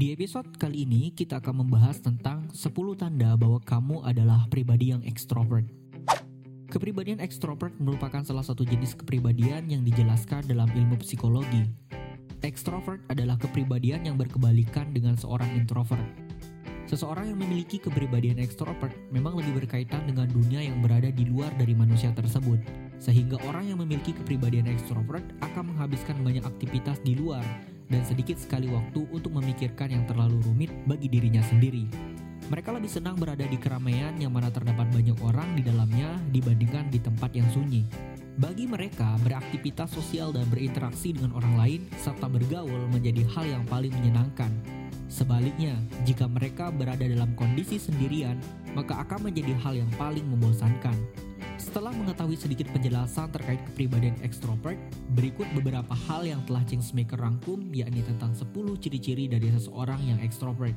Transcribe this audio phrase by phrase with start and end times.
[0.00, 5.04] Di episode kali ini kita akan membahas tentang 10 tanda bahwa kamu adalah pribadi yang
[5.04, 5.68] ekstrovert.
[6.72, 11.68] Kepribadian ekstrovert merupakan salah satu jenis kepribadian yang dijelaskan dalam ilmu psikologi.
[12.40, 16.08] Ekstrovert adalah kepribadian yang berkebalikan dengan seorang introvert.
[16.88, 21.76] Seseorang yang memiliki kepribadian ekstrovert memang lebih berkaitan dengan dunia yang berada di luar dari
[21.76, 22.56] manusia tersebut,
[22.96, 27.44] sehingga orang yang memiliki kepribadian ekstrovert akan menghabiskan banyak aktivitas di luar
[27.90, 31.90] dan sedikit sekali waktu untuk memikirkan yang terlalu rumit bagi dirinya sendiri.
[32.50, 36.98] Mereka lebih senang berada di keramaian yang mana terdapat banyak orang di dalamnya dibandingkan di
[36.98, 37.86] tempat yang sunyi.
[38.40, 43.92] Bagi mereka, beraktivitas sosial dan berinteraksi dengan orang lain serta bergaul menjadi hal yang paling
[43.92, 44.48] menyenangkan.
[45.10, 45.74] Sebaliknya,
[46.06, 48.38] jika mereka berada dalam kondisi sendirian,
[48.72, 50.94] maka akan menjadi hal yang paling membosankan.
[51.60, 54.80] Setelah mengetahui sedikit penjelasan terkait kepribadian ekstrovert,
[55.12, 58.48] berikut beberapa hal yang telah Changemaker rangkum yakni tentang 10
[58.80, 60.72] ciri-ciri dari seseorang yang ekstrovert.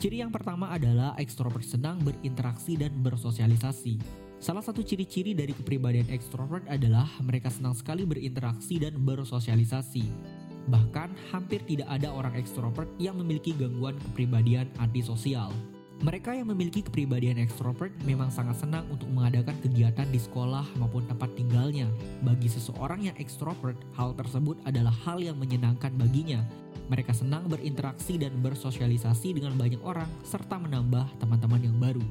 [0.00, 4.00] Ciri yang pertama adalah ekstrovert senang berinteraksi dan bersosialisasi.
[4.40, 10.08] Salah satu ciri-ciri dari kepribadian ekstrovert adalah mereka senang sekali berinteraksi dan bersosialisasi.
[10.72, 15.52] Bahkan hampir tidak ada orang ekstrovert yang memiliki gangguan kepribadian antisosial.
[15.98, 21.26] Mereka yang memiliki kepribadian ekstrovert memang sangat senang untuk mengadakan kegiatan di sekolah maupun tempat
[21.34, 21.90] tinggalnya.
[22.22, 26.38] Bagi seseorang yang ekstrovert, hal tersebut adalah hal yang menyenangkan baginya.
[26.86, 32.04] Mereka senang berinteraksi dan bersosialisasi dengan banyak orang serta menambah teman-teman yang baru.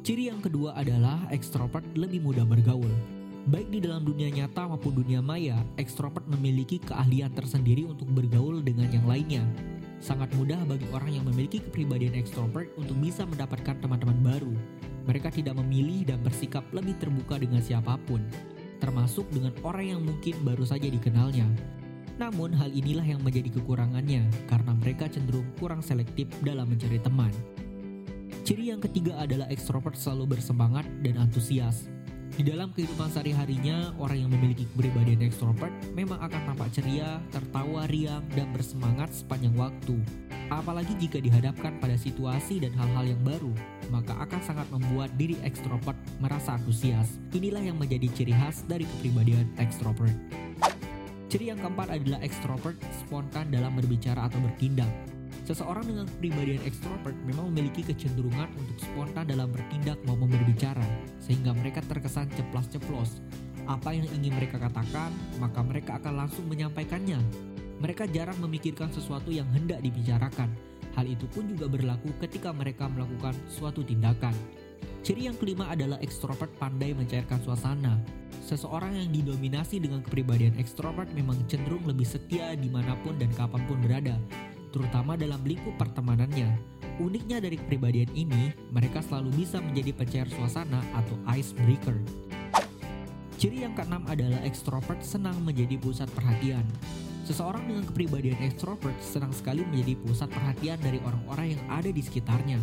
[0.00, 2.88] Ciri yang kedua adalah ekstrovert lebih mudah bergaul.
[3.52, 8.88] Baik di dalam dunia nyata maupun dunia maya, ekstrovert memiliki keahlian tersendiri untuk bergaul dengan
[8.88, 9.44] yang lainnya.
[10.00, 14.54] Sangat mudah bagi orang yang memiliki kepribadian ekstrovert untuk bisa mendapatkan teman-teman baru.
[15.04, 18.24] Mereka tidak memilih dan bersikap lebih terbuka dengan siapa pun,
[18.80, 21.44] termasuk dengan orang yang mungkin baru saja dikenalnya.
[22.16, 27.32] Namun hal inilah yang menjadi kekurangannya karena mereka cenderung kurang selektif dalam mencari teman.
[28.44, 31.88] Ciri yang ketiga adalah ekstrovert selalu bersemangat dan antusias.
[32.30, 38.22] Di dalam kehidupan sehari-harinya, orang yang memiliki kepribadian ekstrovert memang akan tampak ceria, tertawa riang,
[38.32, 39.98] dan bersemangat sepanjang waktu.
[40.50, 43.54] Apalagi jika dihadapkan pada situasi dan hal-hal yang baru,
[43.90, 47.18] maka akan sangat membuat diri ekstrovert merasa antusias.
[47.30, 50.14] Inilah yang menjadi ciri khas dari kepribadian ekstrovert.
[51.30, 54.90] Ciri yang keempat adalah ekstrovert spontan dalam berbicara atau bertindak.
[55.50, 60.86] Seseorang dengan kepribadian ekstrovert memang memiliki kecenderungan untuk spontan dalam bertindak maupun berbicara,
[61.18, 63.18] sehingga mereka terkesan ceplas-ceplos.
[63.66, 65.10] Apa yang ingin mereka katakan,
[65.42, 67.18] maka mereka akan langsung menyampaikannya.
[67.82, 70.54] Mereka jarang memikirkan sesuatu yang hendak dibicarakan.
[70.94, 74.30] Hal itu pun juga berlaku ketika mereka melakukan suatu tindakan.
[75.02, 77.98] Ciri yang kelima adalah ekstrovert pandai mencairkan suasana.
[78.46, 83.62] Seseorang yang didominasi dengan kepribadian ekstrovert memang cenderung lebih setia di mana pun dan kapan
[83.66, 84.14] pun berada,
[84.70, 86.54] terutama dalam lingkup pertemanannya.
[87.00, 91.96] Uniknya dari kepribadian ini, mereka selalu bisa menjadi pencair suasana atau icebreaker.
[93.40, 96.60] Ciri yang keenam adalah ekstrovert senang menjadi pusat perhatian.
[97.24, 102.60] Seseorang dengan kepribadian ekstrovert senang sekali menjadi pusat perhatian dari orang-orang yang ada di sekitarnya.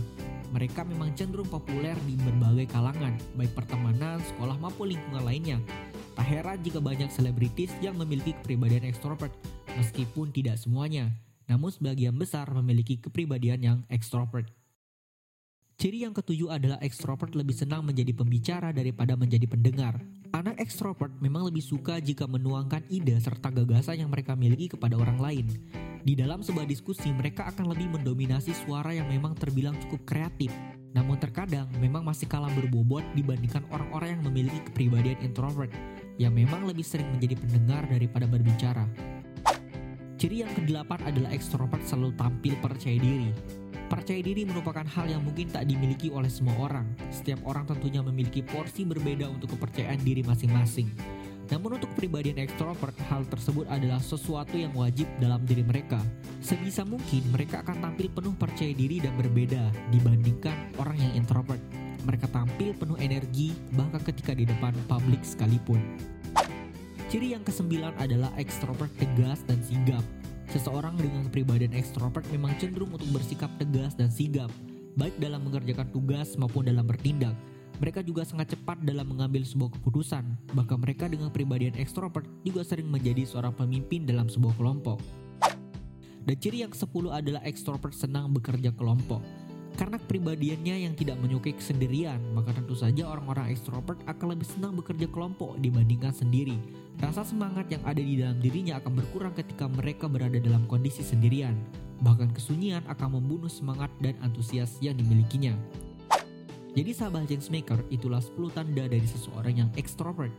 [0.53, 5.57] Mereka memang cenderung populer di berbagai kalangan, baik pertemanan, sekolah maupun lingkungan lainnya.
[6.13, 9.33] Tak heran jika banyak selebritis yang memiliki kepribadian ekstrovert,
[9.73, 11.09] meskipun tidak semuanya
[11.47, 14.51] namun sebagian besar memiliki kepribadian yang ekstrovert.
[15.77, 20.01] Ciri yang ketujuh adalah ekstrovert lebih senang menjadi pembicara daripada menjadi pendengar.
[20.33, 25.21] Anak ekstrovert memang lebih suka jika menuangkan ide serta gagasan yang mereka miliki kepada orang
[25.21, 25.45] lain.
[26.01, 30.49] Di dalam sebuah diskusi, mereka akan lebih mendominasi suara yang memang terbilang cukup kreatif.
[30.97, 35.69] Namun terkadang memang masih kalah berbobot dibandingkan orang-orang yang memiliki kepribadian introvert,
[36.17, 38.89] yang memang lebih sering menjadi pendengar daripada berbicara.
[40.17, 43.29] Ciri yang kedelapan adalah ekstrovert selalu tampil percaya diri.
[43.85, 46.89] Percaya diri merupakan hal yang mungkin tak dimiliki oleh semua orang.
[47.13, 50.89] Setiap orang tentunya memiliki porsi berbeda untuk kepercayaan diri masing-masing.
[51.53, 56.01] Namun untuk pribadian ekstrovert, hal tersebut adalah sesuatu yang wajib dalam diri mereka.
[56.41, 61.61] Sebisa mungkin mereka akan tampil penuh percaya diri dan berbeda dibandingkan orang yang introvert.
[62.09, 65.77] Mereka tampil penuh energi bahkan ketika di depan publik sekalipun.
[67.07, 70.03] Ciri yang kesembilan adalah ekstrovert tegas dan sigap.
[70.51, 74.51] Seseorang dengan kepribadian ekstrovert memang cenderung untuk bersikap tegas dan sigap,
[74.99, 77.31] baik dalam mengerjakan tugas maupun dalam bertindak.
[77.79, 82.91] Mereka juga sangat cepat dalam mengambil sebuah keputusan, bahkan mereka dengan kepribadian ekstrovert juga sering
[82.91, 84.99] menjadi seorang pemimpin dalam sebuah kelompok.
[86.27, 89.23] Dan ciri yang ke-10 adalah ekstrovert senang bekerja kelompok.
[89.77, 95.05] Karena kepribadiannya yang tidak menyukai kesendirian, maka tentu saja orang-orang ekstrovert akan lebih senang bekerja
[95.05, 96.57] kelompok dibandingkan sendiri.
[96.97, 101.53] Rasa semangat yang ada di dalam dirinya akan berkurang ketika mereka berada dalam kondisi sendirian.
[102.01, 105.53] Bahkan kesunyian akan membunuh semangat dan antusias yang dimilikinya.
[106.73, 110.33] Jadi sahabat Changemaker, itulah 10 tanda dari seseorang yang ekstrovert.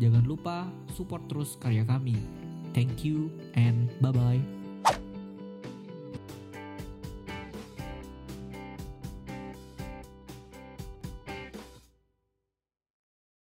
[0.00, 2.16] Jangan lupa support terus karya kami.
[2.76, 4.61] Thank you and bye-bye.